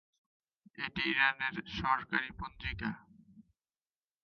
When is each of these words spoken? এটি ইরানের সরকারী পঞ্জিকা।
এটি 0.77 1.01
ইরানের 1.11 1.55
সরকারী 1.79 2.29
পঞ্জিকা। 2.39 2.91